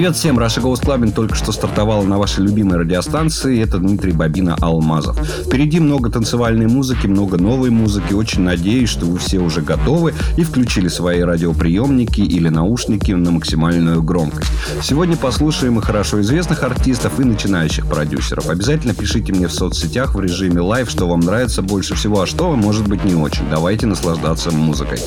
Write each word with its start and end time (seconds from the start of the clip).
Привет 0.00 0.16
всем! 0.16 0.38
Russia 0.38 0.62
Goes 0.62 0.80
Clubbing 0.80 1.12
только 1.12 1.34
что 1.34 1.52
стартовала 1.52 2.02
на 2.02 2.16
вашей 2.16 2.42
любимой 2.42 2.78
радиостанции. 2.78 3.62
Это 3.62 3.76
Дмитрий 3.76 4.12
Bobina 4.12 4.56
Алмазов. 4.58 5.18
Впереди 5.18 5.78
много 5.78 6.08
танцевальной 6.08 6.68
музыки, 6.68 7.06
много 7.06 7.36
новой 7.36 7.68
музыки. 7.68 8.14
Очень 8.14 8.40
надеюсь, 8.40 8.88
что 8.88 9.04
вы 9.04 9.18
все 9.18 9.40
уже 9.40 9.60
готовы 9.60 10.14
и 10.38 10.42
включили 10.42 10.88
свои 10.88 11.20
радиоприемники 11.20 12.22
или 12.22 12.48
наушники 12.48 13.12
на 13.12 13.30
максимальную 13.30 14.02
громкость. 14.02 14.50
Сегодня 14.82 15.18
послушаем 15.18 15.78
и 15.78 15.82
хорошо 15.82 16.22
известных 16.22 16.62
артистов, 16.62 17.20
и 17.20 17.24
начинающих 17.24 17.86
продюсеров. 17.86 18.48
Обязательно 18.48 18.94
пишите 18.94 19.34
мне 19.34 19.48
в 19.48 19.52
соцсетях 19.52 20.14
в 20.14 20.20
режиме 20.22 20.62
live, 20.62 20.88
что 20.88 21.06
вам 21.08 21.20
нравится 21.20 21.60
больше 21.60 21.94
всего, 21.94 22.22
а 22.22 22.26
что 22.26 22.56
может 22.56 22.88
быть 22.88 23.04
не 23.04 23.14
очень. 23.14 23.50
Давайте 23.50 23.86
наслаждаться 23.86 24.50
музыкой. 24.50 24.98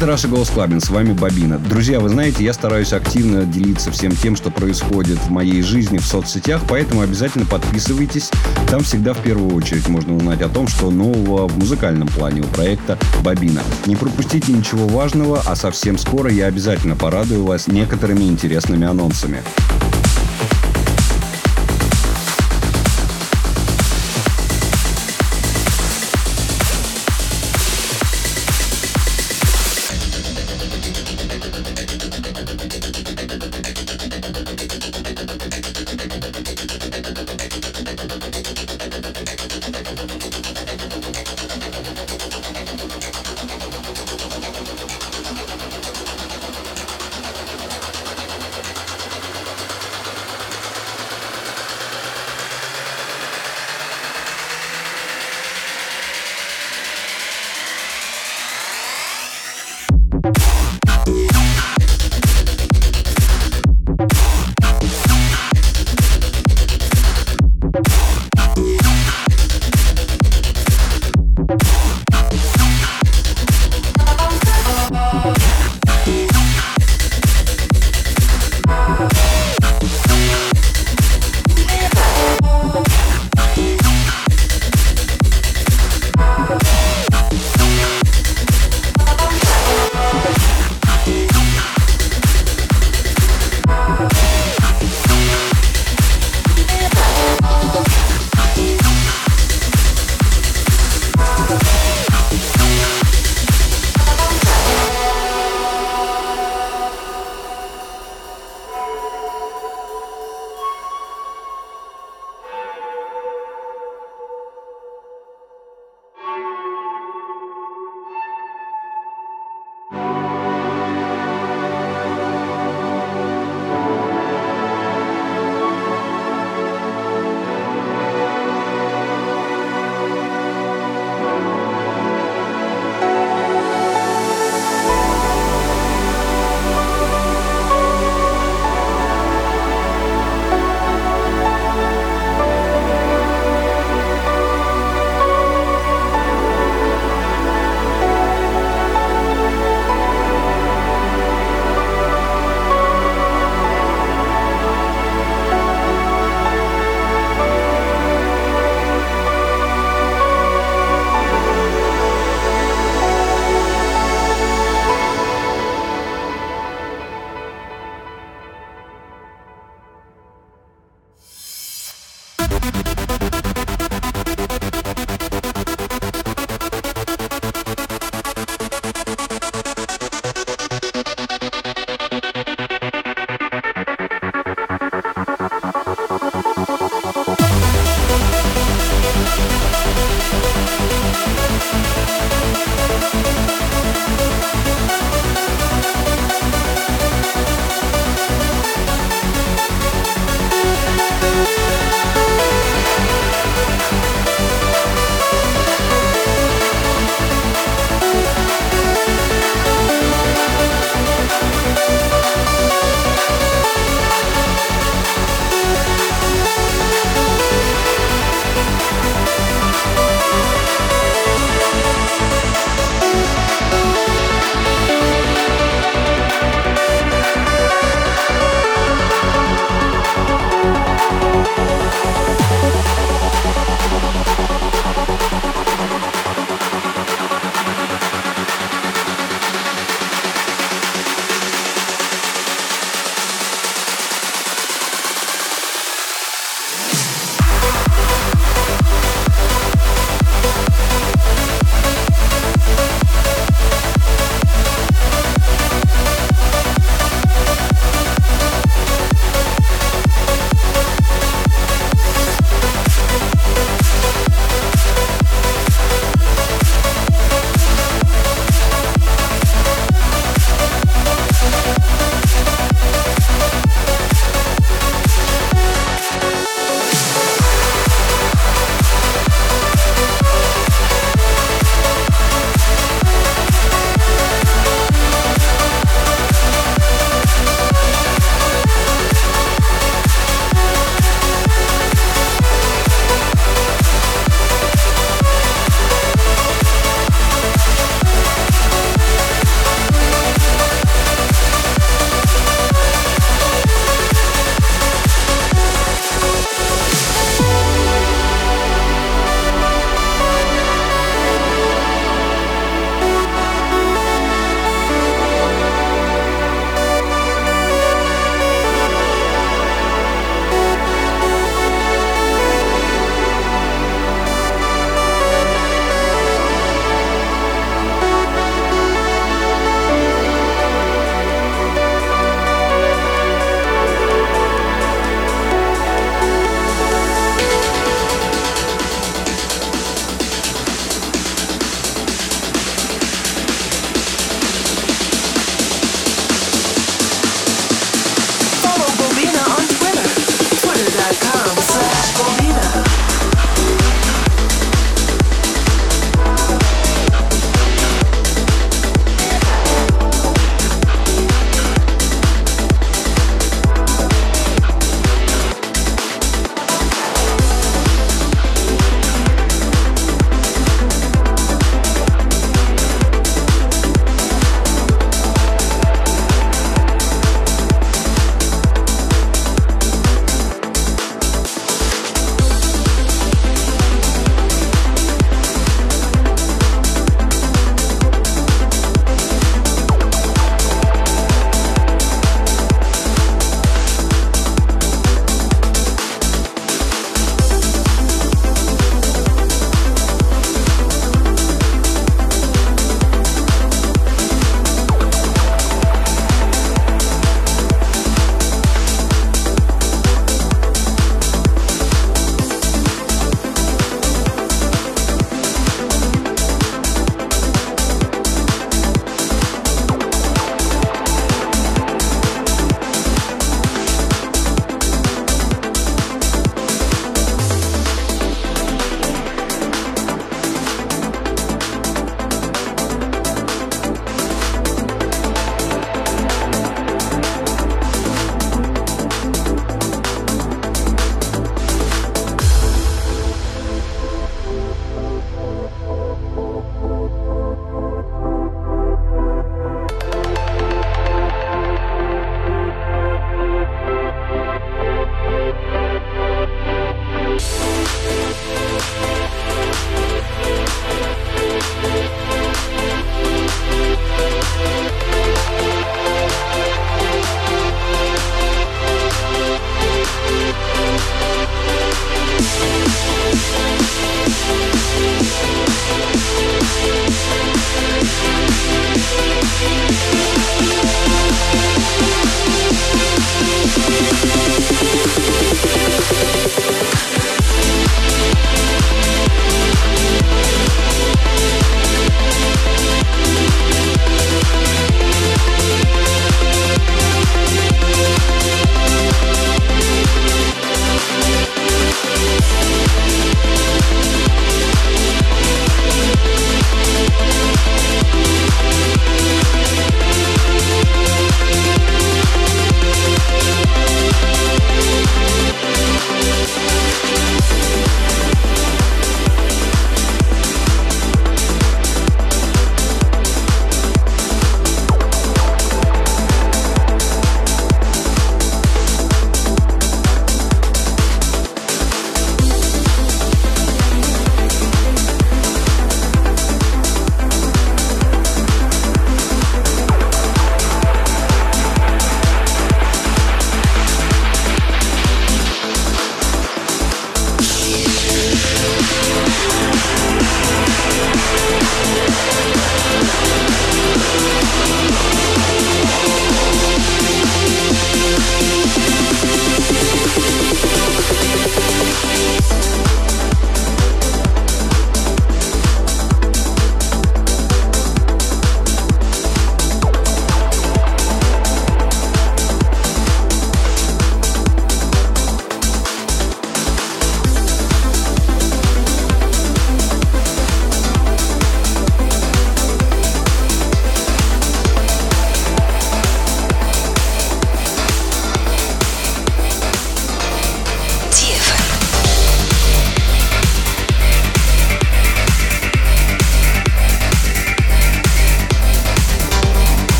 Это 0.00 0.06
Раша 0.06 0.28
Голос 0.28 0.48
Клабин, 0.48 0.80
с 0.80 0.88
вами 0.88 1.12
Бабина. 1.12 1.58
Друзья, 1.58 2.00
вы 2.00 2.08
знаете, 2.08 2.42
я 2.42 2.54
стараюсь 2.54 2.94
активно 2.94 3.44
делиться 3.44 3.90
всем 3.90 4.12
тем, 4.12 4.34
что 4.34 4.50
происходит 4.50 5.18
в 5.18 5.28
моей 5.30 5.60
жизни 5.60 5.98
в 5.98 6.06
соцсетях, 6.06 6.62
поэтому 6.66 7.02
обязательно 7.02 7.44
подписывайтесь. 7.44 8.30
Там 8.70 8.80
всегда 8.82 9.12
в 9.12 9.18
первую 9.18 9.54
очередь 9.54 9.88
можно 9.88 10.16
узнать 10.16 10.40
о 10.40 10.48
том, 10.48 10.68
что 10.68 10.90
нового 10.90 11.46
в 11.46 11.58
музыкальном 11.58 12.08
плане 12.08 12.40
у 12.40 12.44
проекта 12.44 12.98
Бабина. 13.22 13.60
Не 13.84 13.94
пропустите 13.94 14.54
ничего 14.54 14.88
важного, 14.88 15.42
а 15.44 15.54
совсем 15.54 15.98
скоро 15.98 16.30
я 16.30 16.46
обязательно 16.46 16.96
порадую 16.96 17.44
вас 17.44 17.66
некоторыми 17.66 18.22
интересными 18.22 18.86
анонсами. 18.86 19.42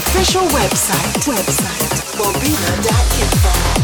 official 0.00 0.46
website, 0.48 1.26
website, 1.26 2.16
bobina.info. 2.16 3.79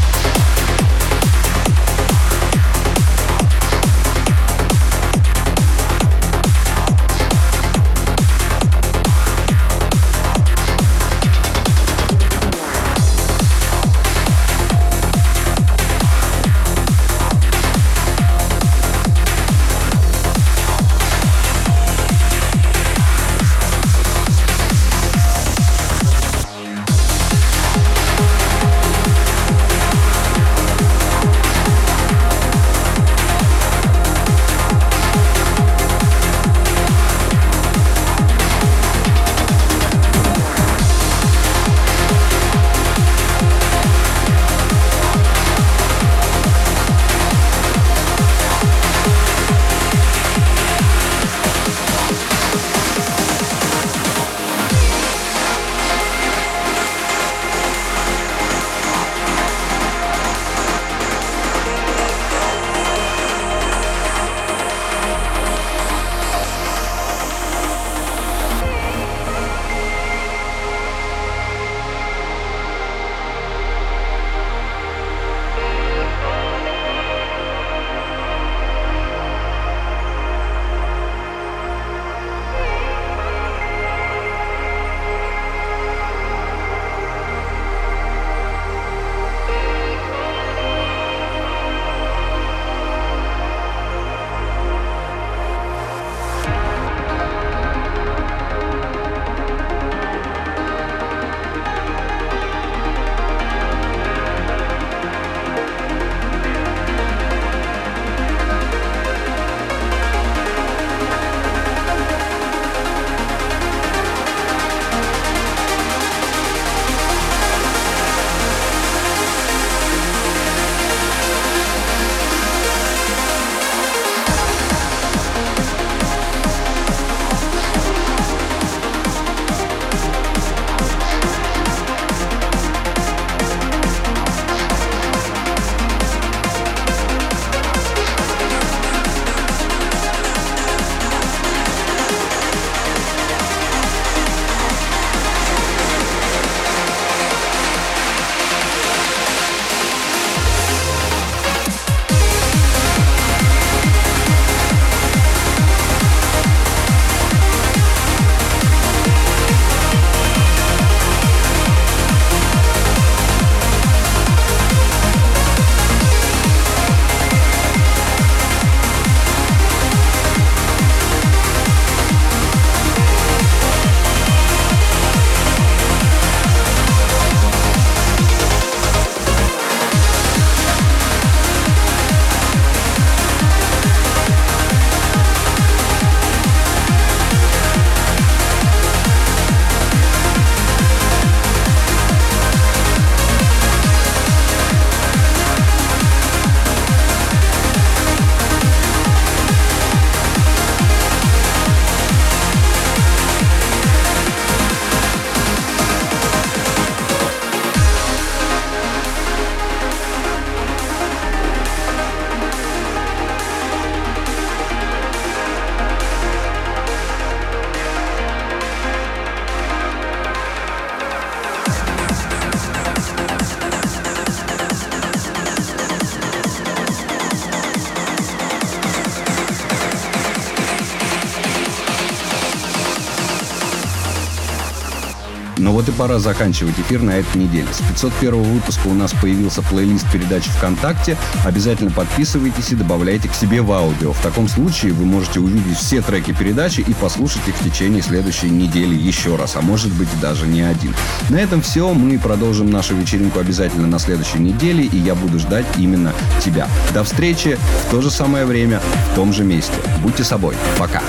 вот 235.77 235.91
и 235.91 235.93
пора 235.93 236.19
заканчивать 236.19 236.79
эфир 236.79 237.03
на 237.03 237.19
этой 237.19 237.37
неделе. 237.37 237.67
С 237.71 237.83
501 237.87 238.43
выпуска 238.43 238.87
у 238.87 238.95
нас 238.95 239.13
появился 239.13 239.61
плейлист 239.61 240.11
передач 240.11 240.45
ВКонтакте. 240.45 241.19
Обязательно 241.45 241.91
подписывайтесь 241.91 242.73
и 242.73 242.77
добавляйте 242.77 243.29
к 243.29 243.35
себе 243.35 243.61
в 243.61 243.71
аудио. 243.71 244.15
В 244.15 244.23
таком 244.23 244.49
случае 244.49 244.95
вы 244.95 245.05
можете 245.05 245.39
увидеть 245.39 245.77
все 245.77 246.01
треки 246.01 246.33
передачи 246.33 246.81
и 246.81 246.95
послушать 246.95 247.47
их 247.47 247.55
в 247.57 247.63
течение 247.63 248.01
следующей 248.01 248.49
недели 248.49 248.95
еще 248.95 249.37
раз, 249.37 249.57
а 249.57 249.61
может 249.61 249.93
быть 249.93 250.09
даже 250.19 250.47
не 250.47 250.63
один. 250.63 250.95
На 251.29 251.37
этом 251.37 251.61
все. 251.61 251.93
Мы 251.93 252.19
продолжим 252.19 252.71
нашу 252.71 252.97
вечеринку 252.97 253.39
обязательно 253.39 253.87
на 253.87 253.99
следующей 253.99 254.39
неделе, 254.39 254.83
и 254.83 254.97
я 254.97 255.15
буду 255.15 255.39
ждать 255.39 255.67
именно 255.77 256.15
тебя. 256.43 256.69
До 256.95 257.05
встречи 257.05 257.59
в 257.87 257.91
то 257.91 258.01
же 258.01 258.11
самое 258.11 258.47
время, 258.47 258.81
в 259.13 259.15
том 259.15 259.31
же 259.35 259.45
месте. 259.45 259.75
Будьте 260.03 260.25
собой. 260.25 260.55
Пока. 260.79 261.03